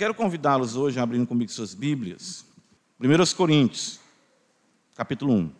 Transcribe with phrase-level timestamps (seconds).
[0.00, 2.46] quero convidá-los hoje a abrir comigo suas Bíblias.
[2.98, 4.00] 1 Coríntios,
[4.94, 5.52] capítulo 1.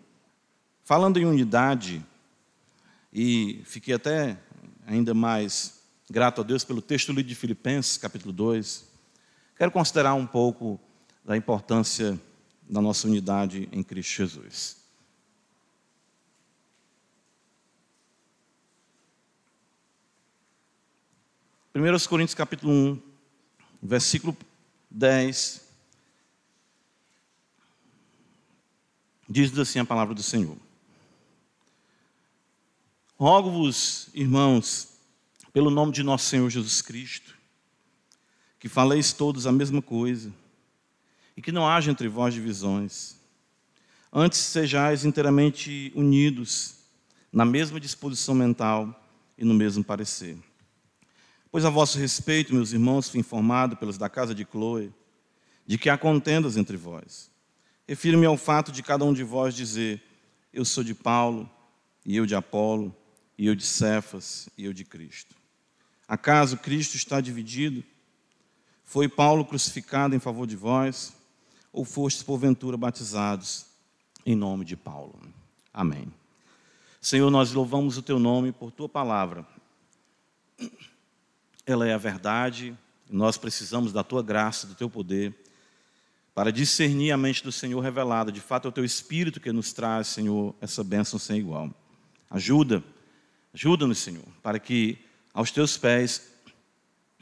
[0.83, 2.03] Falando em unidade,
[3.13, 4.39] e fiquei até
[4.87, 8.91] ainda mais grato a Deus pelo texto lido de Filipenses, capítulo 2.
[9.59, 10.81] Quero considerar um pouco
[11.23, 12.19] da importância
[12.67, 14.79] da nossa unidade em Cristo Jesus.
[21.75, 23.10] 1 Coríntios capítulo 1,
[23.83, 24.37] versículo
[24.91, 25.65] 10,
[29.29, 30.57] diz assim a palavra do Senhor.
[33.17, 34.89] Rogo-vos, irmãos,
[35.53, 37.37] pelo nome de nosso Senhor Jesus Cristo,
[38.59, 40.33] que faleis todos a mesma coisa,
[41.37, 43.17] e que não haja entre vós divisões.
[44.13, 46.77] Antes sejais inteiramente unidos,
[47.33, 48.95] na mesma disposição mental
[49.39, 50.37] e no mesmo parecer.
[51.51, 54.95] Pois a vosso respeito, meus irmãos, fui informado pelos da casa de Chloe,
[55.67, 57.29] de que há contendas entre vós.
[57.89, 60.01] Refiro-me ao fato de cada um de vós dizer:
[60.53, 61.51] Eu sou de Paulo,
[62.07, 62.95] e eu de Apolo,
[63.37, 65.35] e eu de Cefas, e eu de Cristo.
[66.07, 67.83] Acaso Cristo está dividido?
[68.85, 71.13] Foi Paulo crucificado em favor de vós,
[71.73, 73.67] ou fostes porventura batizados
[74.25, 75.21] em nome de Paulo?
[75.75, 76.13] Amém.
[77.01, 79.45] Senhor, nós louvamos o teu nome por tua palavra
[81.73, 82.77] ela é a verdade,
[83.09, 85.35] nós precisamos da tua graça, do teu poder,
[86.35, 88.31] para discernir a mente do Senhor revelada.
[88.31, 91.71] De fato, é o teu Espírito que nos traz, Senhor, essa bênção sem igual.
[92.31, 92.83] Ajuda,
[93.53, 94.99] ajuda-nos, Senhor, para que
[95.35, 96.31] aos teus pés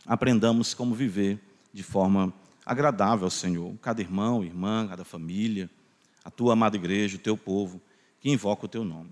[0.06, 1.38] aprendamos como viver
[1.72, 2.32] de forma
[2.68, 3.74] agradável Senhor.
[3.80, 5.70] Cada irmão, irmã, cada família,
[6.22, 7.80] a tua amada igreja, o teu povo,
[8.20, 9.10] que invoca o teu nome.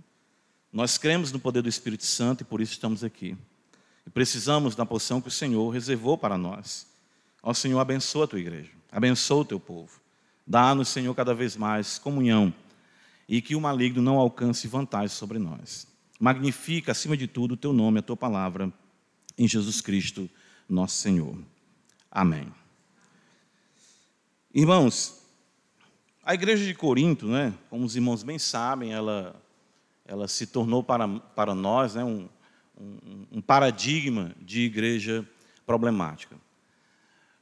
[0.71, 3.35] Nós cremos no poder do Espírito Santo e por isso estamos aqui.
[4.17, 6.87] Precisamos da porção que o Senhor reservou para nós.
[7.43, 10.01] Ó Senhor, abençoa a tua igreja, abençoa o teu povo.
[10.47, 12.51] Dá-nos, Senhor, cada vez mais comunhão
[13.29, 15.87] e que o maligno não alcance vantagem sobre nós.
[16.19, 18.73] Magnifica, acima de tudo, o teu nome, a tua palavra,
[19.37, 20.31] em Jesus Cristo,
[20.67, 21.37] nosso Senhor.
[22.11, 22.51] Amém.
[24.55, 25.21] Irmãos,
[26.25, 29.37] a igreja de Corinto, né, como os irmãos bem sabem, ela,
[30.07, 32.27] ela se tornou para, para nós né, um,
[32.77, 35.27] um, um paradigma de igreja
[35.65, 36.37] problemática.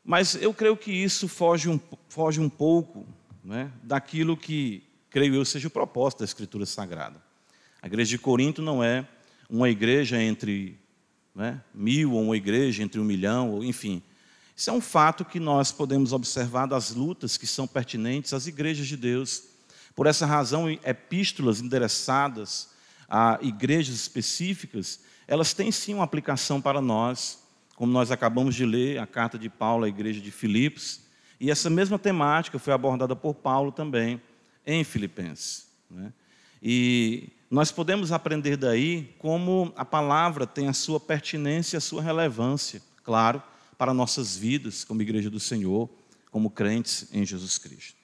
[0.04, 3.06] Mas eu creio que isso foge um, foge um pouco
[3.42, 7.22] né, daquilo que, creio eu, seja o propósito da Escritura Sagrada.
[7.80, 9.06] A igreja de Corinto não é
[9.48, 10.78] uma igreja entre
[11.34, 14.02] né, mil ou uma igreja entre um milhão, ou, enfim.
[14.56, 18.86] Isso é um fato que nós podemos observar das lutas que são pertinentes às igrejas
[18.86, 19.42] de Deus.
[19.94, 22.73] Por essa razão, epístolas endereçadas
[23.08, 27.42] a igrejas específicas elas têm sim uma aplicação para nós,
[27.74, 31.00] como nós acabamos de ler a carta de Paulo à igreja de Filipos,
[31.40, 34.20] e essa mesma temática foi abordada por Paulo também
[34.66, 35.66] em Filipenses.
[35.90, 36.12] Né?
[36.62, 42.80] E nós podemos aprender daí como a palavra tem a sua pertinência a sua relevância,
[43.02, 43.42] claro,
[43.76, 45.90] para nossas vidas como igreja do Senhor,
[46.30, 48.03] como crentes em Jesus Cristo.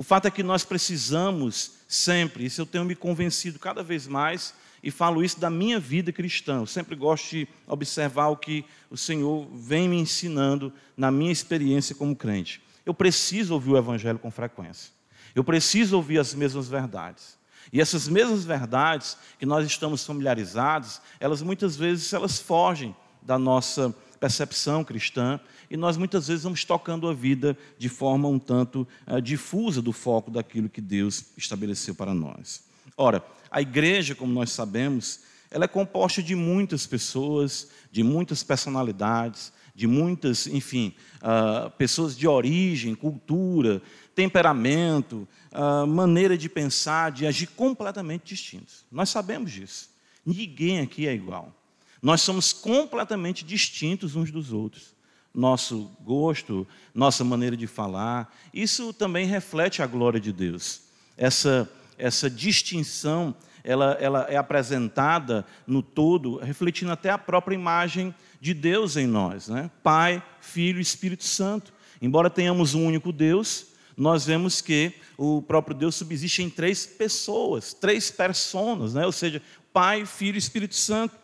[0.00, 4.54] O fato é que nós precisamos sempre, isso eu tenho me convencido cada vez mais,
[4.82, 6.60] e falo isso da minha vida cristã.
[6.60, 11.94] Eu sempre gosto de observar o que o Senhor vem me ensinando na minha experiência
[11.94, 12.62] como crente.
[12.86, 14.90] Eu preciso ouvir o Evangelho com frequência.
[15.34, 17.36] Eu preciso ouvir as mesmas verdades.
[17.70, 23.94] E essas mesmas verdades que nós estamos familiarizados, elas muitas vezes elas fogem da nossa
[24.20, 29.20] percepção cristã e nós muitas vezes vamos tocando a vida de forma um tanto uh,
[29.20, 32.62] difusa do foco daquilo que Deus estabeleceu para nós.
[32.96, 35.20] Ora, a igreja, como nós sabemos,
[35.50, 42.28] ela é composta de muitas pessoas, de muitas personalidades, de muitas, enfim, uh, pessoas de
[42.28, 43.80] origem, cultura,
[44.14, 48.84] temperamento, uh, maneira de pensar, de agir completamente distintos.
[48.92, 49.88] Nós sabemos disso.
[50.26, 51.54] Ninguém aqui é igual.
[52.02, 54.94] Nós somos completamente distintos uns dos outros.
[55.34, 60.82] Nosso gosto, nossa maneira de falar, isso também reflete a glória de Deus.
[61.16, 61.70] Essa
[62.00, 68.96] essa distinção ela, ela é apresentada no todo, refletindo até a própria imagem de Deus
[68.96, 69.70] em nós, né?
[69.82, 71.72] Pai, Filho e Espírito Santo.
[72.00, 77.74] Embora tenhamos um único Deus, nós vemos que o próprio Deus subsiste em três pessoas,
[77.74, 79.04] três personas, né?
[79.04, 79.42] ou seja,
[79.74, 81.14] Pai, Filho e Espírito Santo.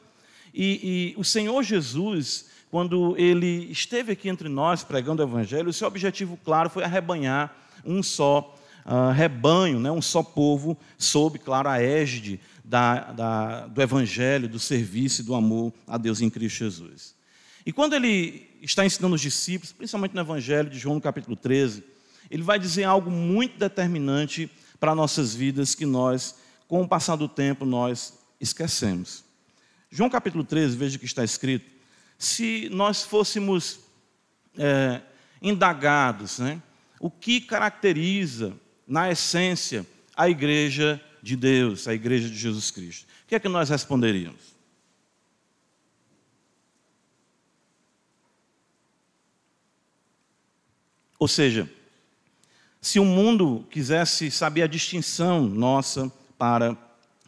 [0.56, 5.72] E, e o Senhor Jesus, quando ele esteve aqui entre nós pregando o Evangelho, o
[5.72, 7.54] seu objetivo claro foi arrebanhar
[7.84, 8.56] um só
[8.86, 14.58] uh, rebanho, né, um só povo, sob, claro, a égide da, da, do evangelho, do
[14.58, 17.14] serviço e do amor a Deus em Cristo Jesus.
[17.64, 21.84] E quando ele está ensinando os discípulos, principalmente no Evangelho de João, no capítulo 13,
[22.30, 24.50] ele vai dizer algo muito determinante
[24.80, 26.36] para nossas vidas que nós,
[26.66, 29.25] com o passar do tempo, nós esquecemos.
[29.96, 31.72] João capítulo 13, veja o que está escrito.
[32.18, 33.80] Se nós fôssemos
[34.58, 35.00] é,
[35.40, 36.60] indagados, né,
[37.00, 38.54] o que caracteriza,
[38.86, 43.48] na essência, a igreja de Deus, a igreja de Jesus Cristo, o que é que
[43.48, 44.54] nós responderíamos?
[51.18, 51.72] Ou seja,
[52.82, 56.76] se o mundo quisesse saber a distinção nossa para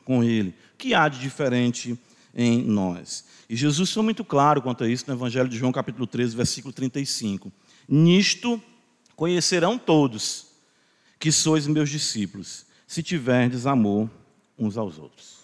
[0.05, 1.99] com ele, que há de diferente
[2.39, 3.25] em nós?
[3.51, 6.73] E Jesus foi muito claro quanto a isso no Evangelho de João, capítulo 13, versículo
[6.73, 7.53] 35.
[7.89, 8.63] Nisto
[9.17, 10.47] conhecerão todos
[11.19, 14.09] que sois meus discípulos, se tiverdes amor
[14.57, 15.39] uns aos outros.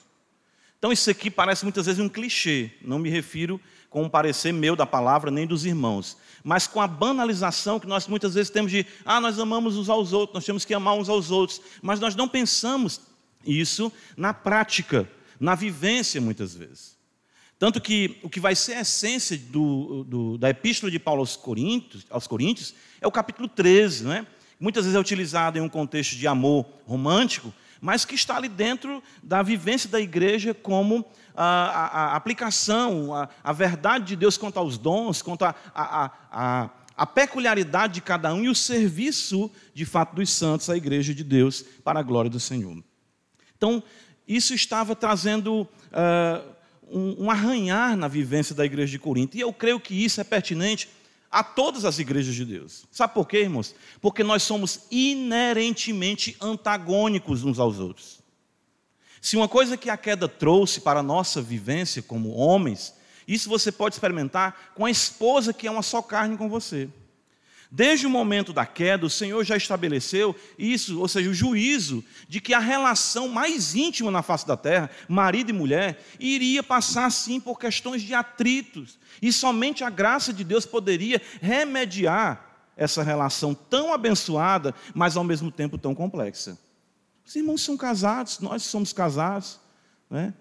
[0.79, 3.61] Então, isso aqui parece muitas vezes um clichê, não me refiro
[3.91, 8.06] com um parecer meu da palavra, nem dos irmãos, mas com a banalização que nós
[8.06, 11.08] muitas vezes temos de, ah, nós amamos uns aos outros, nós temos que amar uns
[11.08, 13.00] aos outros, mas nós não pensamos
[13.46, 15.08] isso na prática,
[15.44, 16.96] na vivência muitas vezes.
[17.58, 21.37] Tanto que o que vai ser a essência do, do, da epístola de Paulo aos
[21.37, 24.26] Coríntios, aos Coríntios é o capítulo 13, não é?
[24.58, 29.02] muitas vezes é utilizado em um contexto de amor romântico, mas que está ali dentro
[29.23, 31.05] da vivência da igreja como
[31.37, 37.94] a, a, a aplicação, a, a, verdade de Deus quanto aos dons, quanto a peculiaridade
[37.94, 42.00] de cada um e o serviço, de fato, dos santos à igreja de Deus para
[42.00, 42.82] a glória do Senhor.
[43.56, 43.82] Então,
[44.26, 46.55] isso estava trazendo uh,
[46.91, 50.25] um, um arranhar na vivência da igreja de Corinto, e eu creio que isso é
[50.25, 50.88] pertinente
[51.31, 52.85] a todas as igrejas de Deus.
[52.93, 53.75] Sabe por quê, irmãos?
[54.00, 58.21] Porque nós somos inerentemente antagônicos uns aos outros.
[59.21, 62.94] Se uma coisa que a queda trouxe para a nossa vivência como homens,
[63.27, 66.88] isso você pode experimentar com a esposa que é uma só carne com você.
[67.71, 72.41] Desde o momento da queda, o Senhor já estabeleceu isso, ou seja, o juízo de
[72.41, 77.41] que a relação mais íntima na face da terra, marido e mulher, iria passar sim
[77.41, 83.93] por questões de atritos, e somente a graça de Deus poderia remediar essa relação tão
[83.93, 86.59] abençoada, mas ao mesmo tempo tão complexa.
[87.25, 89.59] Os irmãos são casados, nós somos casados,
[90.11, 90.35] né?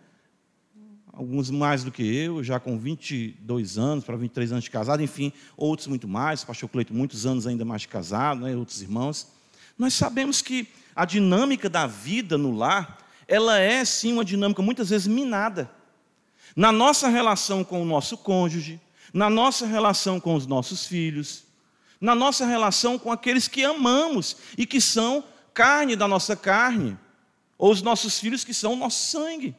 [1.13, 5.31] Alguns mais do que eu, já com 22 anos para 23 anos de casado, enfim,
[5.55, 9.27] outros muito mais, pastor Cleito, muitos anos ainda mais de casado, né, outros irmãos.
[9.77, 14.89] Nós sabemos que a dinâmica da vida no lar, ela é sim uma dinâmica muitas
[14.89, 15.69] vezes minada.
[16.55, 18.81] Na nossa relação com o nosso cônjuge,
[19.13, 21.43] na nossa relação com os nossos filhos,
[22.01, 25.23] na nossa relação com aqueles que amamos e que são
[25.53, 26.97] carne da nossa carne,
[27.55, 29.55] ou os nossos filhos que são o nosso sangue.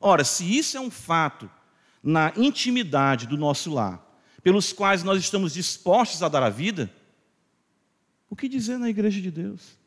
[0.00, 1.50] Ora, se isso é um fato
[2.02, 4.04] na intimidade do nosso lar,
[4.42, 6.90] pelos quais nós estamos dispostos a dar a vida,
[8.30, 9.78] o que dizer na igreja de Deus?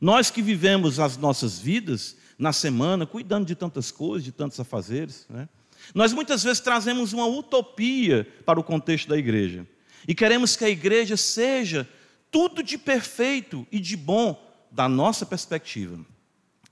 [0.00, 5.26] Nós que vivemos as nossas vidas na semana, cuidando de tantas coisas, de tantos afazeres,
[5.28, 5.48] né?
[5.94, 9.66] nós muitas vezes trazemos uma utopia para o contexto da igreja
[10.06, 11.88] e queremos que a igreja seja
[12.30, 15.98] tudo de perfeito e de bom da nossa perspectiva.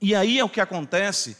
[0.01, 1.37] E aí é o que acontece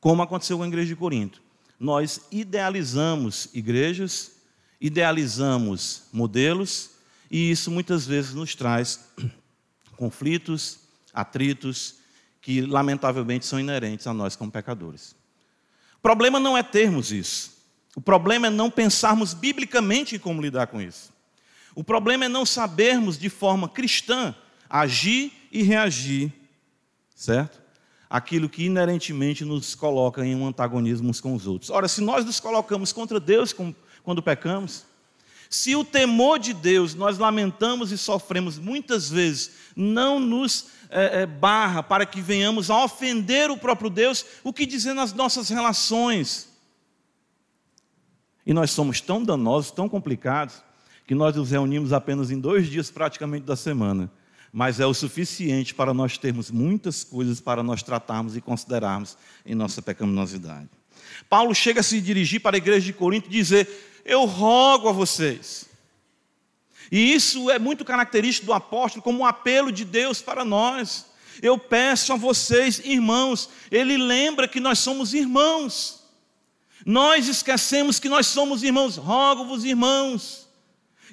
[0.00, 1.42] como aconteceu com a igreja de Corinto.
[1.78, 4.32] Nós idealizamos igrejas,
[4.80, 6.90] idealizamos modelos,
[7.30, 9.00] e isso muitas vezes nos traz
[9.96, 10.78] conflitos,
[11.12, 11.96] atritos,
[12.40, 15.16] que lamentavelmente são inerentes a nós como pecadores.
[15.98, 17.56] O problema não é termos isso.
[17.96, 21.12] O problema é não pensarmos biblicamente em como lidar com isso.
[21.74, 24.34] O problema é não sabermos de forma cristã
[24.68, 26.32] agir e reagir,
[27.14, 27.60] certo?
[28.08, 31.70] Aquilo que inerentemente nos coloca em um antagonismo uns com os outros.
[31.70, 33.54] Ora, se nós nos colocamos contra Deus
[34.02, 34.84] quando pecamos,
[35.50, 41.26] se o temor de Deus nós lamentamos e sofremos muitas vezes, não nos é, é,
[41.26, 46.48] barra para que venhamos a ofender o próprio Deus, o que dizer nas nossas relações?
[48.44, 50.62] E nós somos tão danosos, tão complicados,
[51.06, 54.10] que nós nos reunimos apenas em dois dias praticamente da semana
[54.56, 59.54] mas é o suficiente para nós termos muitas coisas para nós tratarmos e considerarmos em
[59.54, 60.70] nossa pecaminosidade.
[61.28, 63.68] Paulo chega a se dirigir para a igreja de Corinto e dizer:
[64.02, 65.66] Eu rogo a vocês.
[66.90, 71.04] E isso é muito característico do apóstolo, como um apelo de Deus para nós.
[71.42, 76.02] Eu peço a vocês, irmãos, ele lembra que nós somos irmãos.
[76.86, 78.96] Nós esquecemos que nós somos irmãos.
[78.96, 80.45] Rogo-vos, irmãos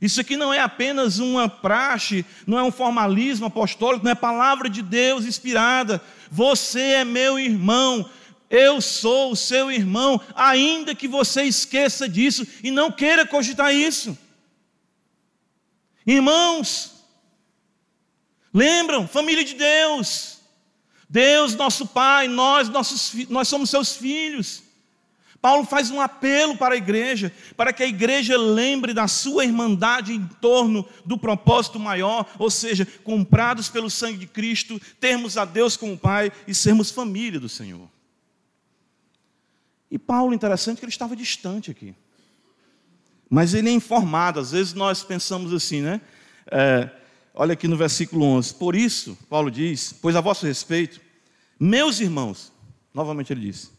[0.04, 4.70] isso aqui não é apenas uma praxe, não é um formalismo apostólico, não é palavra
[4.70, 6.02] de Deus inspirada.
[6.30, 8.10] Você é meu irmão.
[8.50, 14.18] Eu sou o seu irmão, ainda que você esqueça disso e não queira cogitar isso.
[16.06, 17.06] Irmãos,
[18.54, 20.40] lembram, família de Deus,
[21.08, 24.64] Deus, nosso Pai, nós, nossos, nós somos seus filhos.
[25.44, 30.14] Paulo faz um apelo para a igreja, para que a igreja lembre da sua irmandade
[30.14, 35.76] em torno do propósito maior, ou seja, comprados pelo sangue de Cristo, termos a Deus
[35.76, 37.90] como Pai e sermos família do Senhor.
[39.92, 41.94] E Paulo, interessante que ele estava distante aqui.
[43.30, 46.00] Mas ele é informado, às vezes nós pensamos assim, né?
[46.50, 46.90] É,
[47.34, 51.02] olha aqui no versículo 11: Por isso, Paulo diz, pois a vosso respeito,
[51.60, 52.50] meus irmãos,
[52.94, 53.73] novamente ele diz,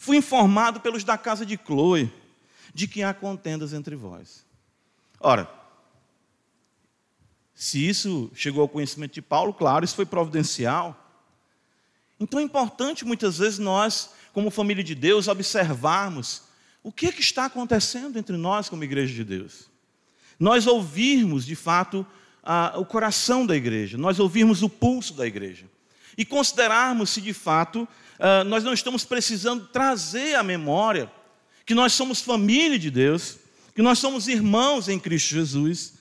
[0.00, 2.10] Fui informado pelos da casa de Chloe
[2.72, 4.46] de que há contendas entre vós.
[5.20, 5.46] Ora,
[7.54, 10.96] se isso chegou ao conhecimento de Paulo, claro, isso foi providencial.
[12.18, 16.44] Então é importante muitas vezes nós, como família de Deus, observarmos
[16.82, 19.68] o que, é que está acontecendo entre nós como igreja de Deus.
[20.38, 22.06] Nós ouvirmos, de fato,
[22.42, 25.66] a, o coração da igreja, nós ouvirmos o pulso da igreja
[26.16, 27.86] e considerarmos se de fato
[28.20, 31.10] uh, nós não estamos precisando trazer à memória
[31.64, 33.38] que nós somos família de Deus,
[33.74, 35.94] que nós somos irmãos em Cristo Jesus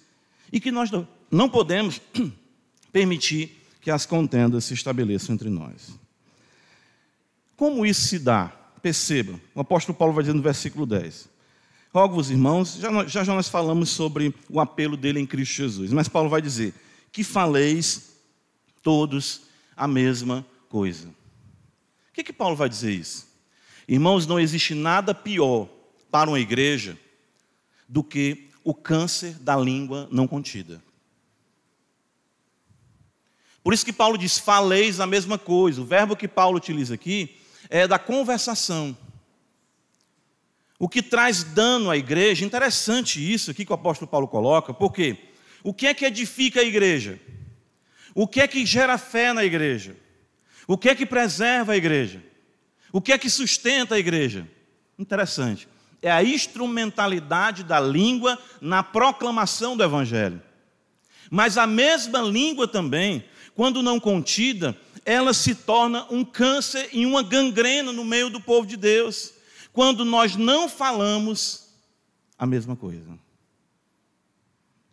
[0.52, 2.02] e que nós não, não podemos
[2.92, 5.98] permitir que as contendas se estabeleçam entre nós.
[7.56, 8.48] Como isso se dá?
[8.82, 11.30] Perceba, o apóstolo Paulo vai dizer no versículo 10.
[11.94, 16.08] Rogo-vos, irmãos, já, já já nós falamos sobre o apelo dele em Cristo Jesus, mas
[16.08, 16.74] Paulo vai dizer
[17.12, 18.12] que faleis
[18.82, 19.42] todos
[19.76, 21.10] a mesma coisa.
[22.20, 23.30] Que, que Paulo vai dizer isso?
[23.88, 25.70] Irmãos, não existe nada pior
[26.12, 27.00] para uma igreja
[27.88, 30.84] do que o câncer da língua não contida.
[33.64, 35.82] Por isso que Paulo diz: faleis a mesma coisa.
[35.82, 37.38] O verbo que Paulo utiliza aqui
[37.70, 38.98] é da conversação.
[40.78, 45.30] O que traz dano à igreja, interessante isso aqui que o apóstolo Paulo coloca, porque
[45.64, 47.18] o que é que edifica a igreja?
[48.14, 49.96] O que é que gera fé na igreja?
[50.70, 52.24] O que é que preserva a igreja?
[52.94, 54.48] O que é que sustenta a igreja?
[55.00, 55.68] Interessante.
[56.00, 60.40] É a instrumentalidade da língua na proclamação do evangelho.
[61.32, 67.24] Mas a mesma língua também, quando não contida, ela se torna um câncer e uma
[67.24, 69.34] gangrena no meio do povo de Deus.
[69.74, 71.74] Quando nós não falamos
[72.38, 73.18] a mesma coisa.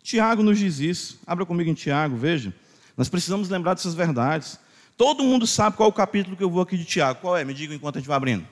[0.01, 1.19] Tiago nos diz isso.
[1.23, 2.51] Abra comigo em Tiago, veja.
[2.97, 4.59] Nós precisamos lembrar dessas verdades.
[4.97, 7.21] Todo mundo sabe qual é o capítulo que eu vou aqui de Tiago.
[7.21, 7.45] Qual é?
[7.45, 8.47] Me diga enquanto a gente vai abrindo.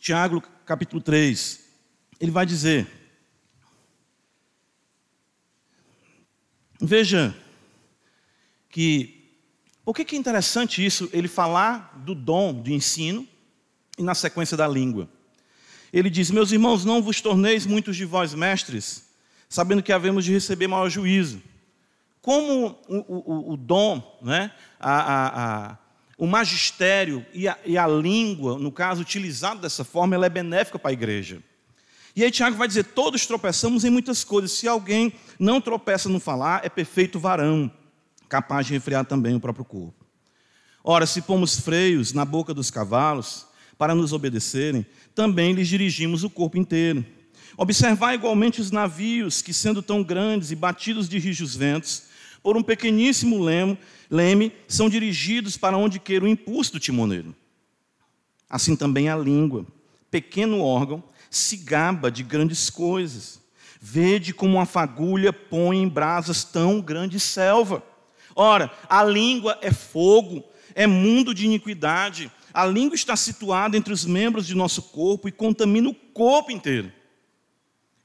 [0.00, 1.64] Tiago, capítulo 3.
[2.18, 2.88] Ele vai dizer:
[6.80, 7.34] Veja
[8.68, 9.24] que
[9.84, 13.26] por que é interessante isso, ele falar do dom do ensino
[13.96, 15.08] e na sequência da língua?
[15.92, 19.05] ele diz: Meus irmãos, não vos torneis muitos de vós mestres,
[19.48, 21.42] sabendo que havemos de receber maior juízo.
[22.20, 24.50] Como o, o, o dom, né,
[24.80, 25.78] a, a, a,
[26.18, 30.90] o magistério e, e a língua, no caso, utilizado dessa forma, ela é benéfica para
[30.90, 31.40] a igreja.
[32.16, 34.52] E aí Tiago vai dizer: todos tropeçamos em muitas coisas.
[34.52, 37.70] Se alguém não tropeça no falar, é perfeito varão,
[38.28, 40.06] capaz de refrear também o próprio corpo.
[40.82, 46.30] Ora, se pomos freios na boca dos cavalos para nos obedecerem, também lhes dirigimos o
[46.30, 47.04] corpo inteiro.
[47.56, 52.04] Observar igualmente os navios, que sendo tão grandes e batidos de rijos ventos,
[52.42, 53.78] por um pequeníssimo leme,
[54.10, 57.34] leme, são dirigidos para onde queira o impulso do timoneiro.
[58.48, 59.66] Assim também a língua,
[60.10, 63.40] pequeno órgão, se gaba de grandes coisas.
[63.80, 67.82] Vede como uma fagulha põe em brasas tão grande selva.
[68.34, 72.30] Ora, a língua é fogo, é mundo de iniquidade.
[72.52, 76.92] A língua está situada entre os membros de nosso corpo e contamina o corpo inteiro.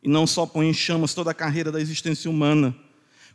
[0.01, 2.75] E não só põe em chamas toda a carreira da existência humana,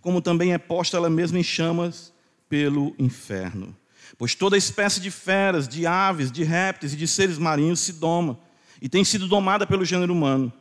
[0.00, 2.12] como também é posta ela mesma em chamas
[2.48, 3.74] pelo inferno.
[4.18, 8.38] Pois toda espécie de feras, de aves, de répteis e de seres marinhos se doma,
[8.80, 10.52] e tem sido domada pelo gênero humano.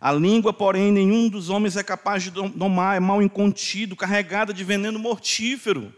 [0.00, 4.64] A língua, porém, nenhum dos homens é capaz de domar, é mal incontido, carregada de
[4.64, 5.92] veneno mortífero.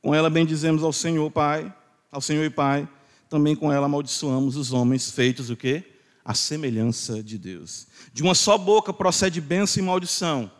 [0.00, 1.72] Com ela bendizemos ao Senhor Pai,
[2.10, 2.88] ao Senhor e Pai,
[3.28, 5.84] também com ela amaldiçoamos os homens feitos o quê?
[6.26, 7.86] A semelhança de Deus.
[8.12, 10.50] De uma só boca procede bênção e maldição.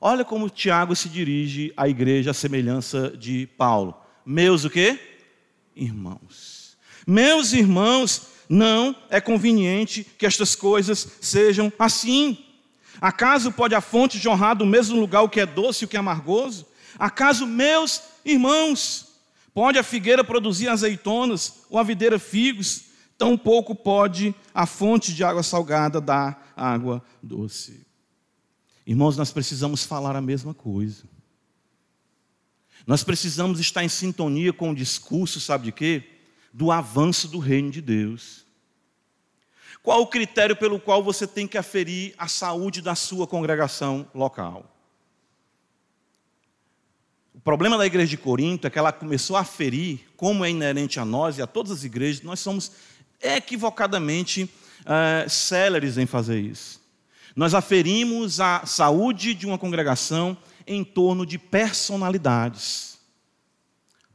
[0.00, 3.94] Olha como Tiago se dirige à igreja à semelhança de Paulo.
[4.26, 4.98] Meus o quê?
[5.76, 6.76] Irmãos.
[7.06, 12.36] Meus irmãos, não é conveniente que estas coisas sejam assim.
[13.00, 15.96] Acaso pode a fonte jorrar do mesmo lugar o que é doce e o que
[15.96, 16.66] é amargoso?
[16.98, 19.06] Acaso, meus irmãos,
[19.54, 22.91] pode a figueira produzir azeitonas ou a videira figos?
[23.22, 27.86] Tão pouco pode a fonte de água salgada dar água doce.
[28.84, 31.04] Irmãos, nós precisamos falar a mesma coisa.
[32.84, 36.02] Nós precisamos estar em sintonia com o discurso, sabe de quê?
[36.52, 38.44] Do avanço do reino de Deus.
[39.84, 44.68] Qual o critério pelo qual você tem que aferir a saúde da sua congregação local?
[47.32, 50.98] O problema da igreja de Corinto é que ela começou a aferir, como é inerente
[50.98, 52.72] a nós e a todas as igrejas, nós somos
[53.22, 56.80] equivocadamente uh, céleres em fazer isso.
[57.34, 60.36] Nós aferimos a saúde de uma congregação
[60.66, 62.98] em torno de personalidades.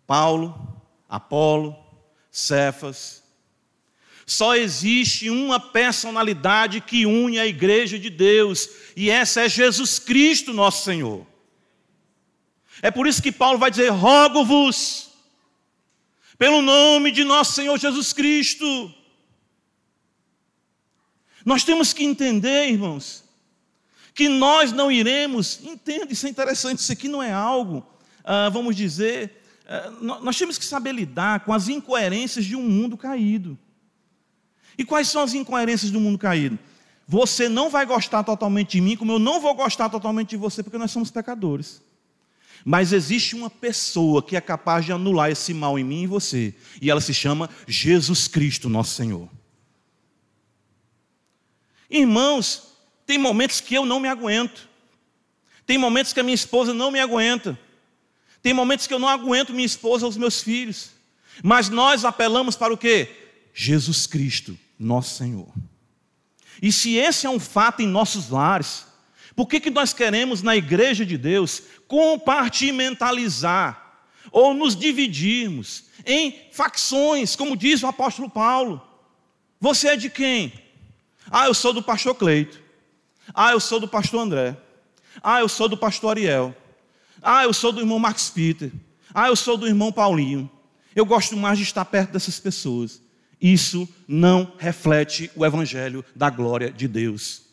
[0.05, 1.75] Paulo, Apolo,
[2.31, 3.23] Cefas.
[4.25, 10.53] Só existe uma personalidade que une a igreja de Deus, e essa é Jesus Cristo,
[10.53, 11.25] nosso Senhor.
[12.81, 15.09] É por isso que Paulo vai dizer: rogo-vos,
[16.37, 18.93] pelo nome de nosso Senhor Jesus Cristo.
[21.47, 23.23] Nós temos que entender, irmãos,
[24.13, 27.87] que nós não iremos, entenda, isso é interessante, isso aqui não é algo,
[28.21, 29.31] ah, vamos dizer,
[29.65, 33.57] ah, nós temos que saber lidar com as incoerências de um mundo caído.
[34.77, 36.59] E quais são as incoerências do mundo caído?
[37.07, 40.61] Você não vai gostar totalmente de mim, como eu não vou gostar totalmente de você,
[40.61, 41.81] porque nós somos pecadores.
[42.65, 46.53] Mas existe uma pessoa que é capaz de anular esse mal em mim e você,
[46.81, 49.29] e ela se chama Jesus Cristo, nosso Senhor.
[51.89, 52.63] Irmãos,
[53.05, 54.67] tem momentos que eu não me aguento.
[55.65, 57.57] Tem momentos que a minha esposa não me aguenta.
[58.41, 60.91] Tem momentos que eu não aguento minha esposa ou os meus filhos.
[61.43, 63.09] Mas nós apelamos para o quê?
[63.53, 65.47] Jesus Cristo, nosso Senhor.
[66.61, 68.85] E se esse é um fato em nossos lares,
[69.35, 73.99] por que, que nós queremos, na igreja de Deus, compartimentalizar
[74.31, 78.81] ou nos dividirmos em facções, como diz o apóstolo Paulo?
[79.59, 80.53] Você é de quem?
[81.31, 82.59] Ah, eu sou do pastor Cleito.
[83.33, 84.55] Ah, eu sou do pastor André.
[85.21, 86.55] Ah, eu sou do pastor Ariel.
[87.21, 88.71] Ah, eu sou do irmão Max Peter.
[89.13, 90.49] Ah, eu sou do irmão Paulinho.
[90.95, 93.01] Eu gosto mais de estar perto dessas pessoas.
[93.39, 97.43] Isso não reflete o evangelho da glória de Deus.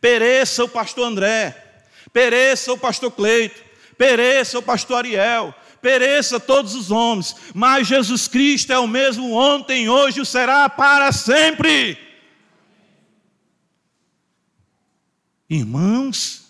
[0.00, 1.80] Pereça o pastor André,
[2.12, 3.60] pereça o pastor Cleito,
[3.98, 9.88] pereça o pastor Ariel, pereça todos os homens, mas Jesus Cristo é o mesmo ontem,
[9.88, 12.05] hoje e será para sempre.
[15.48, 16.46] Irmãos,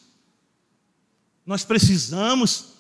[1.44, 2.76] nós precisamos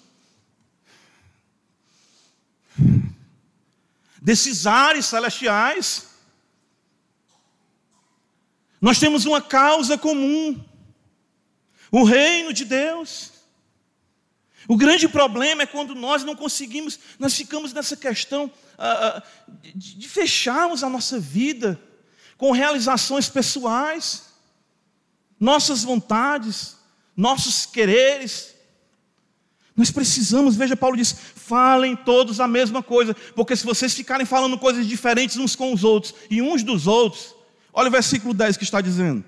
[4.20, 6.08] desses ares celestiais.
[8.80, 10.64] Nós temos uma causa comum,
[11.92, 13.32] o reino de Deus.
[14.66, 19.22] O grande problema é quando nós não conseguimos, nós ficamos nessa questão uh,
[19.74, 21.80] de, de fecharmos a nossa vida
[22.38, 24.26] com realizações pessoais
[25.38, 26.76] nossas vontades,
[27.16, 28.54] nossos quereres.
[29.76, 34.58] Nós precisamos, veja, Paulo diz: falem todos a mesma coisa, porque se vocês ficarem falando
[34.58, 37.34] coisas diferentes uns com os outros e uns dos outros,
[37.72, 39.24] olha o versículo 10 que está dizendo: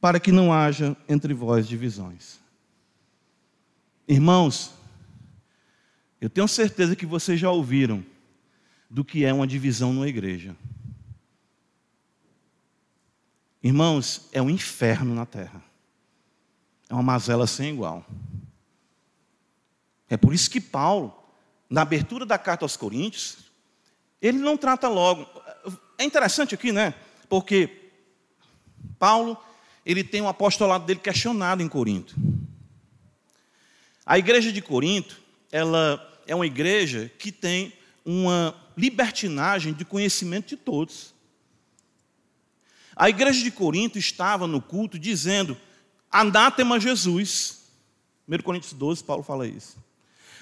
[0.00, 2.38] para que não haja entre vós divisões.
[4.06, 4.72] Irmãos,
[6.20, 8.04] eu tenho certeza que vocês já ouviram
[8.90, 10.56] do que é uma divisão numa igreja.
[13.62, 15.62] Irmãos, é um inferno na terra.
[16.88, 18.04] É uma mazela sem igual.
[20.08, 21.14] É por isso que Paulo,
[21.68, 23.38] na abertura da carta aos Coríntios,
[24.20, 25.26] ele não trata logo.
[25.98, 26.94] É interessante aqui, né?
[27.28, 27.90] Porque
[28.98, 29.36] Paulo,
[29.84, 32.16] ele tem um apostolado dele questionado em Corinto.
[34.04, 35.20] A igreja de Corinto,
[35.52, 37.72] ela é uma igreja que tem
[38.04, 41.09] uma libertinagem de conhecimento de todos.
[43.00, 45.56] A igreja de Corinto estava no culto dizendo:
[46.12, 47.60] anátema Jesus.
[48.28, 49.78] 1 Coríntios 12, Paulo fala isso.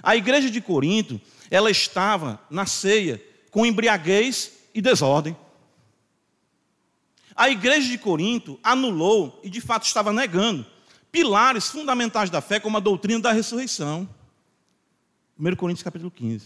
[0.03, 1.21] A igreja de Corinto,
[1.53, 5.37] ela estava na ceia com embriaguez e desordem.
[7.37, 10.67] A igreja de Corinto anulou e de fato estava negando
[11.13, 14.09] pilares fundamentais da fé, como a doutrina da ressurreição.
[15.39, 16.45] 1 Coríntios capítulo 15.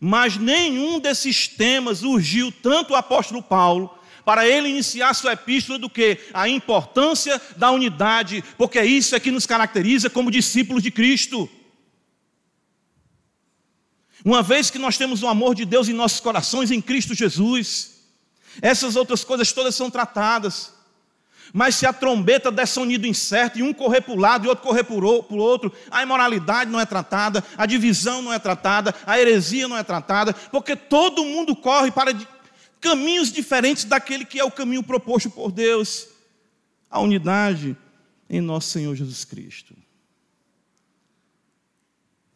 [0.00, 3.97] Mas nenhum desses temas urgiu tanto o apóstolo Paulo
[4.28, 9.30] para ele iniciar sua epístola do que a importância da unidade, porque isso é que
[9.30, 11.48] nos caracteriza como discípulos de Cristo.
[14.22, 18.02] Uma vez que nós temos o amor de Deus em nossos corações em Cristo Jesus,
[18.60, 20.74] essas outras coisas todas são tratadas.
[21.50, 24.62] Mas se a trombeta der sonido incerto e um correr para o lado e outro
[24.62, 29.18] correr para o outro, a imoralidade não é tratada, a divisão não é tratada, a
[29.18, 32.12] heresia não é tratada, porque todo mundo corre para
[32.80, 36.08] caminhos diferentes daquele que é o caminho proposto por Deus.
[36.90, 37.76] A unidade
[38.28, 39.76] em nosso Senhor Jesus Cristo.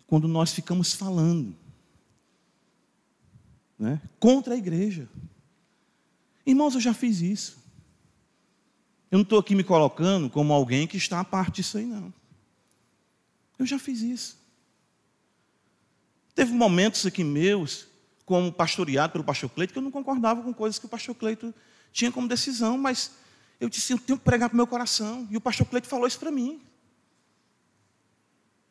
[0.06, 1.56] Quando nós ficamos falando
[3.82, 5.08] né, contra a igreja.
[6.46, 7.58] Irmãos, eu já fiz isso.
[9.10, 12.14] Eu não estou aqui me colocando como alguém que está à parte disso aí, não.
[13.58, 14.38] Eu já fiz isso.
[16.34, 17.86] Teve momentos aqui meus,
[18.24, 21.54] como pastoreado pelo pastor Cleito, que eu não concordava com coisas que o pastor Cleito
[21.92, 23.12] tinha como decisão, mas
[23.60, 25.26] eu disse, eu tenho que pregar para o meu coração.
[25.30, 26.60] E o pastor Cleito falou isso para mim.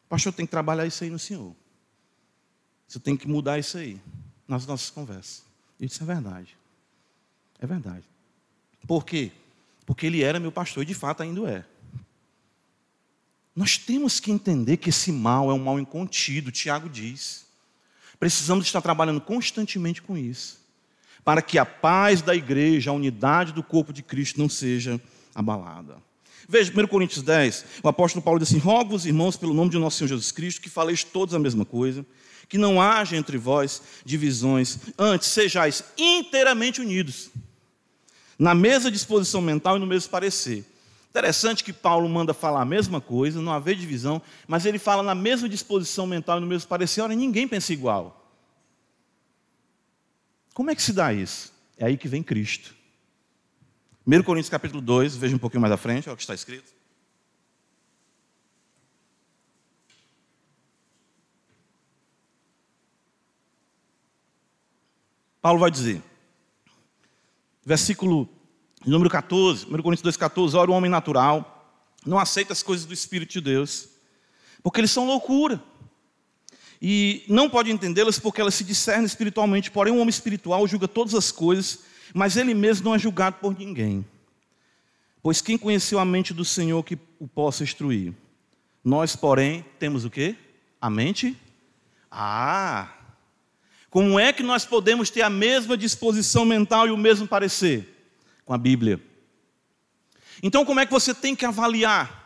[0.05, 1.55] O pastor tem que trabalhar isso aí no Senhor.
[2.87, 4.01] Você tem que mudar isso aí
[4.47, 5.43] nas nossas conversas.
[5.79, 6.57] Eu disse, é verdade.
[7.59, 8.03] É verdade.
[8.85, 9.31] Por quê?
[9.85, 11.65] porque ele era meu pastor e de fato ainda é.
[13.53, 17.45] Nós temos que entender que esse mal é um mal incontido, Tiago diz.
[18.21, 20.59] Precisamos estar trabalhando constantemente com isso,
[21.25, 25.01] para que a paz da igreja, a unidade do corpo de Cristo não seja
[25.33, 25.97] abalada.
[26.47, 29.97] Veja, 1 Coríntios 10, o apóstolo Paulo diz assim: Rogo-vos, irmãos, pelo nome de nosso
[29.97, 32.05] Senhor Jesus Cristo, que faleis todos a mesma coisa,
[32.47, 37.31] que não haja entre vós divisões, antes sejais inteiramente unidos
[38.37, 40.63] na mesma disposição mental e no mesmo parecer.
[41.11, 45.13] Interessante que Paulo manda falar a mesma coisa, não haver divisão, mas ele fala na
[45.13, 47.01] mesma disposição mental e no mesmo parecer.
[47.01, 48.33] Ora, ninguém pensa igual.
[50.53, 51.53] Como é que se dá isso?
[51.77, 52.73] É aí que vem Cristo.
[54.07, 56.71] 1 Coríntios capítulo 2, veja um pouquinho mais à frente, olha o que está escrito.
[65.41, 66.01] Paulo vai dizer:
[67.65, 68.29] Versículo
[68.85, 71.57] número 14, 1 Coríntios 2,14, ora o homem natural
[72.05, 73.87] não aceita as coisas do Espírito de Deus,
[74.63, 75.61] porque eles são loucura.
[76.81, 81.13] E não pode entendê-las porque elas se discernem espiritualmente, porém um homem espiritual julga todas
[81.13, 84.03] as coisas, mas ele mesmo não é julgado por ninguém.
[85.21, 88.13] Pois quem conheceu a mente do Senhor que o possa instruir?
[88.83, 90.35] Nós, porém, temos o quê?
[90.81, 91.37] A mente?
[92.09, 92.91] Ah,
[93.91, 98.00] como é que nós podemos ter a mesma disposição mental e o mesmo parecer?
[98.45, 99.01] Com a Bíblia.
[100.41, 102.19] Então, como é que você tem que avaliar?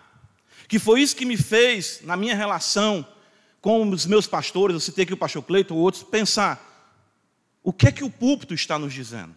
[0.68, 3.08] Que foi isso que me fez, na minha relação
[3.62, 6.76] com os meus pastores, eu citei aqui o pastor Cleito ou outros, pensar:
[7.64, 9.36] o que é que o púlpito está nos dizendo?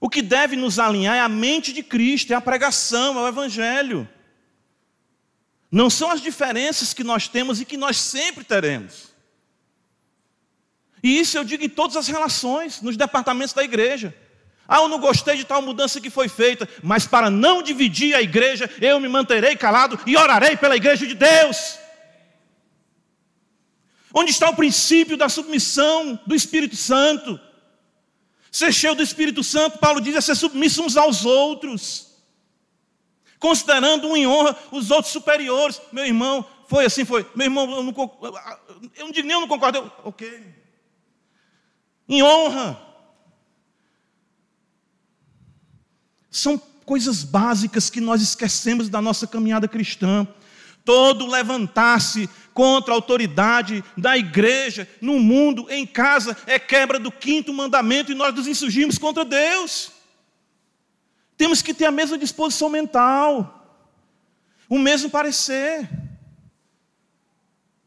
[0.00, 3.28] O que deve nos alinhar é a mente de Cristo, é a pregação, é o
[3.28, 4.08] Evangelho.
[5.70, 9.14] Não são as diferenças que nós temos e que nós sempre teremos.
[11.02, 14.14] E isso eu digo em todas as relações, nos departamentos da igreja.
[14.66, 18.22] Ah, eu não gostei de tal mudança que foi feita, mas para não dividir a
[18.22, 21.78] igreja, eu me manterei calado e orarei pela igreja de Deus.
[24.12, 27.38] Onde está o princípio da submissão do Espírito Santo?
[28.50, 32.14] Ser cheio do Espírito Santo, Paulo diz, é ser submisso uns aos outros,
[33.38, 35.80] considerando um em honra os outros superiores.
[35.92, 37.28] Meu irmão, foi assim, foi.
[37.34, 37.94] Meu irmão, eu não,
[38.96, 39.78] eu não digo nem eu não concordo.
[39.78, 40.64] Eu, ok
[42.08, 42.80] em honra.
[46.34, 50.26] São coisas básicas que nós esquecemos da nossa caminhada cristã.
[50.84, 57.54] Todo levantar-se contra a autoridade da igreja, no mundo, em casa, é quebra do quinto
[57.54, 59.92] mandamento e nós nos insurgimos contra Deus.
[61.36, 63.86] Temos que ter a mesma disposição mental,
[64.68, 65.88] o mesmo parecer.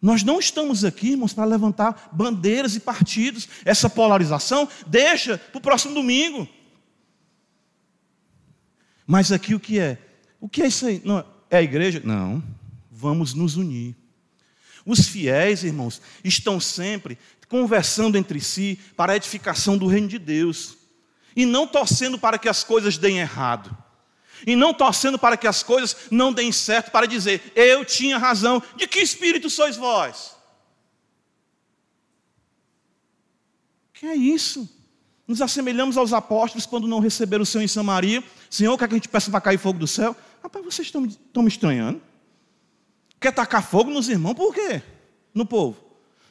[0.01, 3.49] Nós não estamos aqui, irmãos, para levantar bandeiras e partidos.
[3.65, 6.47] Essa polarização deixa para o próximo domingo.
[9.07, 9.97] Mas aqui o que é?
[10.39, 11.01] O que é isso aí?
[11.03, 12.01] Não, é a igreja?
[12.03, 12.43] Não.
[12.91, 13.95] Vamos nos unir.
[14.85, 17.17] Os fiéis, irmãos, estão sempre
[17.47, 20.77] conversando entre si para a edificação do reino de Deus.
[21.35, 23.75] E não torcendo para que as coisas deem errado
[24.45, 28.61] e não torcendo para que as coisas não deem certo, para dizer, eu tinha razão.
[28.75, 30.35] De que espírito sois vós?
[33.93, 34.69] Que é isso?
[35.27, 38.23] Nos assemelhamos aos apóstolos quando não receberam o Senhor em Samaria.
[38.49, 40.15] Senhor, quer que a gente peça para cair fogo do céu?
[40.41, 42.01] Rapaz, vocês estão, estão me estranhando.
[43.19, 44.35] Quer tacar fogo nos irmãos?
[44.35, 44.81] Por quê?
[45.33, 45.77] No povo.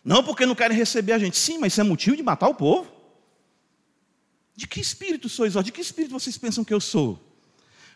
[0.02, 1.36] Não porque não querem receber a gente.
[1.36, 2.90] Sim, mas isso é motivo de matar o povo.
[4.54, 5.64] De que espírito sois vós?
[5.64, 7.22] De que espírito vocês pensam que eu sou?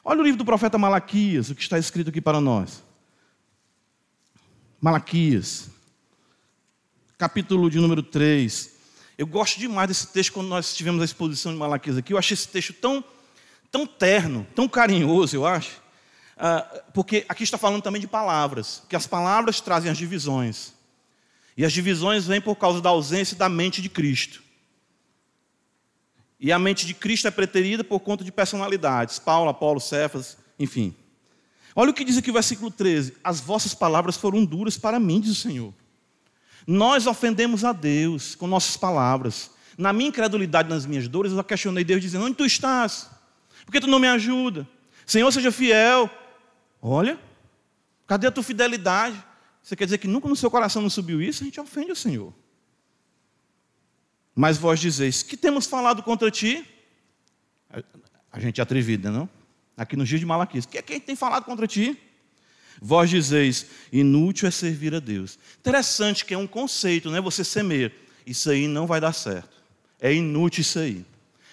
[0.05, 2.83] Olha o livro do profeta Malaquias, o que está escrito aqui para nós.
[4.81, 5.71] Malaquias,
[7.17, 8.80] capítulo de número 3.
[9.21, 12.11] Eu gosto demais desse texto quando nós tivemos a exposição de Malaquias aqui.
[12.11, 13.05] Eu achei esse texto tão,
[13.71, 15.83] tão terno, tão carinhoso, eu acho,
[16.39, 16.63] ah,
[16.95, 20.73] porque aqui está falando também de palavras, que as palavras trazem as divisões.
[21.55, 24.43] E as divisões vêm por causa da ausência da mente de Cristo.
[26.41, 30.97] E a mente de Cristo é preterida por conta de personalidades, Paulo, Apolo, Cefas, enfim.
[31.77, 35.21] Olha o que diz aqui o versículo 13: As vossas palavras foram duras para mim,
[35.21, 35.75] diz o Senhor.
[36.71, 39.51] Nós ofendemos a Deus com nossas palavras.
[39.77, 43.11] Na minha incredulidade, nas minhas dores, eu questionei Deus dizendo: Onde tu estás?
[43.67, 44.69] Por que tu não me ajuda?
[45.05, 46.09] Senhor, seja fiel.
[46.81, 47.19] Olha,
[48.07, 49.21] cadê a tua fidelidade?
[49.61, 51.43] Você quer dizer que nunca no seu coração não subiu isso?
[51.43, 52.33] A gente ofende o Senhor.
[54.33, 56.65] Mas vós dizeis: Que temos falado contra ti?
[58.31, 59.29] A gente é atrevida, não?
[59.77, 62.01] Aqui nos dias de Malaquias: Que é quem tem falado contra ti?
[62.81, 65.39] Vós dizeis: Inútil é servir a Deus.
[65.59, 67.21] Interessante que é um conceito, né?
[67.21, 67.93] Você semeia.
[68.27, 69.61] Isso aí não vai dar certo.
[70.01, 71.05] É inútil isso aí.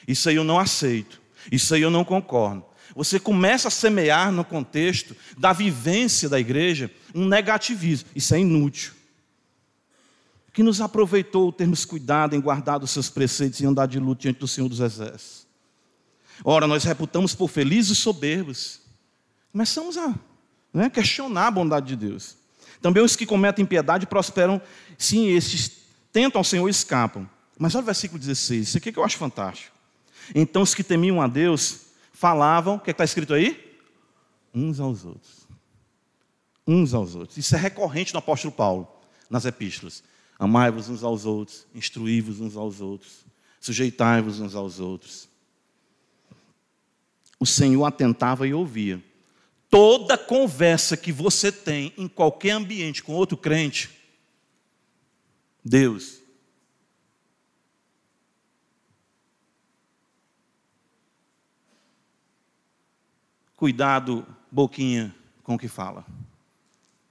[0.08, 1.22] Isso aí eu não aceito.
[1.52, 2.64] Isso aí eu não concordo.
[2.96, 8.10] Você começa a semear no contexto da vivência da igreja um negativismo.
[8.16, 8.94] Isso é inútil.
[10.54, 14.40] Que nos aproveitou termos cuidado em guardar os seus preceitos e andar de luta diante
[14.40, 15.46] do Senhor dos Exércitos.
[16.44, 18.82] Ora, nós reputamos por felizes e soberbos.
[19.52, 20.16] Começamos a
[20.78, 22.38] né, questionar a bondade de Deus.
[22.82, 24.62] Também os que cometem impiedade prosperam,
[24.98, 25.72] sim, estes
[26.14, 27.28] tentam ao Senhor e escapam.
[27.58, 29.76] Mas olha o versículo 16, isso aqui que eu acho fantástico.
[30.36, 33.76] Então os que temiam a Deus falavam, o que é está escrito aí?
[34.54, 35.48] Uns aos outros.
[36.68, 37.38] Uns aos outros.
[37.38, 38.88] Isso é recorrente no apóstolo Paulo,
[39.30, 40.04] nas epístolas.
[40.38, 43.26] Amai-vos uns aos outros, instruí-vos uns aos outros,
[43.60, 45.28] sujeitai-vos uns aos outros.
[47.40, 49.04] O Senhor atentava e ouvia.
[49.70, 53.90] Toda conversa que você tem em qualquer ambiente com outro crente,
[55.64, 56.22] Deus
[63.58, 66.06] Cuidado, boquinha, com o que fala.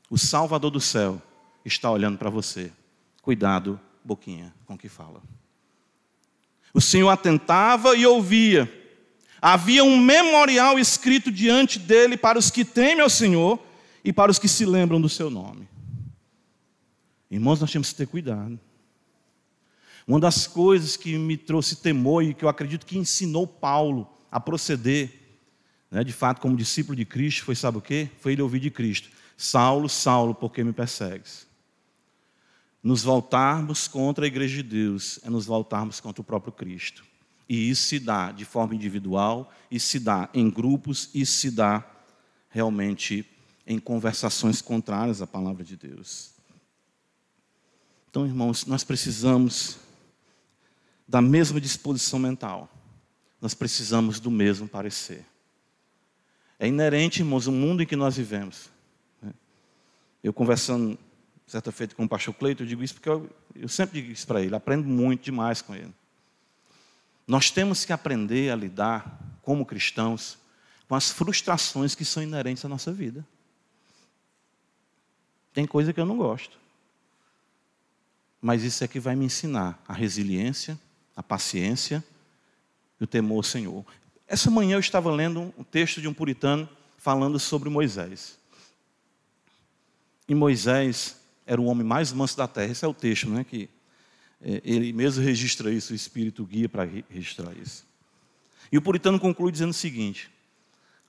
[0.08, 1.20] O Salvador do céu
[1.64, 2.72] está olhando para você.
[3.20, 5.20] Cuidado, boquinha, com o que fala.
[6.72, 8.72] O Senhor atentava e ouvia.
[9.40, 13.58] Havia um memorial escrito diante dele para os que temem ao Senhor
[14.04, 15.68] e para os que se lembram do seu nome.
[17.30, 18.58] Irmãos, nós temos que ter cuidado.
[20.06, 24.38] Uma das coisas que me trouxe temor e que eu acredito que ensinou Paulo a
[24.38, 25.26] proceder
[25.90, 28.10] né, de fato, como discípulo de Cristo, foi sabe o quê?
[28.20, 31.46] Foi ele ouvir de Cristo: Saulo, Saulo, por que me persegues?
[32.82, 37.04] Nos voltarmos contra a igreja de Deus é nos voltarmos contra o próprio Cristo.
[37.48, 41.84] E isso se dá de forma individual, isso se dá em grupos, isso se dá
[42.50, 43.24] realmente
[43.66, 46.30] em conversações contrárias à palavra de Deus.
[48.08, 49.78] Então, irmãos, nós precisamos
[51.06, 52.68] da mesma disposição mental,
[53.40, 55.24] nós precisamos do mesmo parecer.
[56.58, 58.70] É inerente, irmãos, o mundo em que nós vivemos.
[60.22, 60.98] Eu conversando
[61.46, 64.26] certa feita com o pastor Cleito, eu digo isso porque eu, eu sempre digo isso
[64.26, 65.94] para ele, aprendo muito demais com ele.
[67.26, 70.38] Nós temos que aprender a lidar, como cristãos,
[70.88, 73.26] com as frustrações que são inerentes à nossa vida.
[75.52, 76.58] Tem coisa que eu não gosto.
[78.40, 80.78] Mas isso é que vai me ensinar a resiliência,
[81.16, 82.04] a paciência
[83.00, 83.84] e o temor ao Senhor.
[84.28, 88.38] Essa manhã eu estava lendo um texto de um puritano falando sobre Moisés.
[90.28, 92.72] E Moisés era o homem mais manso da terra.
[92.72, 93.44] Esse é o texto, né?
[93.44, 93.70] Que
[94.40, 97.84] ele mesmo registra isso, o Espírito guia para registrar isso.
[98.70, 100.30] E o puritano conclui dizendo o seguinte: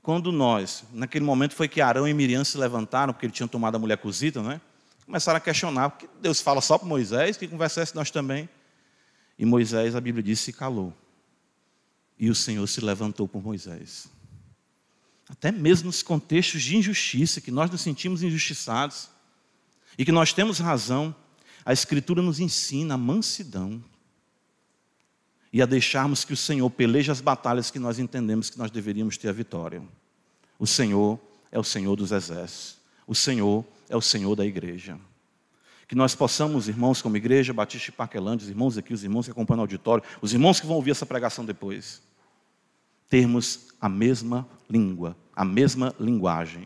[0.02, 3.76] quando nós, naquele momento foi que Arão e Miriam se levantaram, porque ele tinha tomado
[3.76, 4.62] a mulher cozida, né?
[5.06, 8.48] Começaram a questionar, porque Deus fala só para Moisés, que conversasse nós também.
[9.38, 10.94] E Moisés, a Bíblia diz, se calou.
[12.20, 14.10] E o Senhor se levantou por Moisés.
[15.30, 19.10] Até mesmo nos contextos de injustiça, que nós nos sentimos injustiçados
[19.98, 21.16] e que nós temos razão,
[21.68, 23.84] a Escritura nos ensina a mansidão
[25.52, 29.18] e a deixarmos que o Senhor peleje as batalhas que nós entendemos que nós deveríamos
[29.18, 29.84] ter a vitória.
[30.58, 31.20] O Senhor
[31.52, 32.78] é o Senhor dos exércitos.
[33.06, 34.98] O Senhor é o Senhor da igreja.
[35.90, 39.32] Que nós possamos, irmãos, como igreja, Batista e Paquelândia, os irmãos aqui, os irmãos que
[39.32, 42.02] acompanham o auditório, os irmãos que vão ouvir essa pregação depois,
[43.10, 46.64] termos a mesma língua, a mesma linguagem.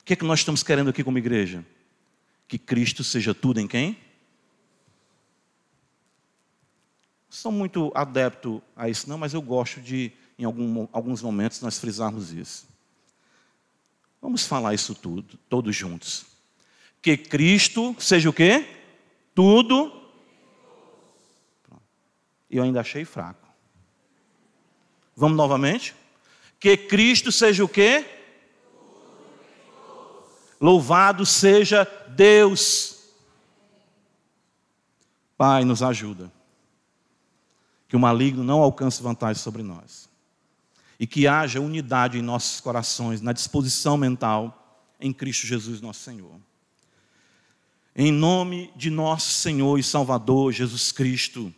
[0.00, 1.62] O que é que nós estamos querendo aqui como igreja?
[2.54, 3.98] Que Cristo seja tudo em quem?
[7.28, 11.80] Sou muito adepto a isso, não, mas eu gosto de, em algum, alguns momentos, nós
[11.80, 12.64] frisarmos isso.
[14.22, 16.26] Vamos falar isso tudo, todos juntos.
[17.02, 18.64] Que Cristo seja o quê?
[19.34, 19.92] Tudo.
[22.48, 23.48] Eu ainda achei fraco.
[25.16, 25.92] Vamos novamente?
[26.60, 28.13] Que Cristo seja o quê?
[30.64, 32.96] Louvado seja Deus.
[35.36, 36.32] Pai, nos ajuda.
[37.86, 40.08] Que o maligno não alcance vantagem sobre nós.
[40.98, 46.40] E que haja unidade em nossos corações, na disposição mental, em Cristo Jesus, nosso Senhor.
[47.94, 51.52] Em nome de nosso Senhor e Salvador Jesus Cristo,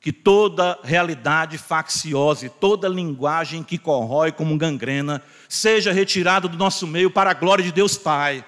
[0.00, 6.86] que toda realidade facciosa e toda linguagem que corrói como gangrena seja retirada do nosso
[6.86, 8.44] meio para a glória de Deus Pai.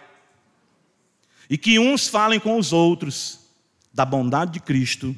[1.48, 3.40] E que uns falem com os outros
[3.92, 5.14] da bondade de Cristo,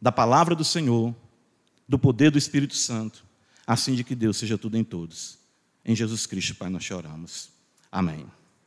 [0.00, 1.14] da palavra do Senhor,
[1.86, 3.24] do poder do Espírito Santo,
[3.66, 5.38] assim de que Deus seja tudo em todos.
[5.84, 7.50] Em Jesus Cristo, Pai, nós choramos.
[7.92, 8.26] Amém.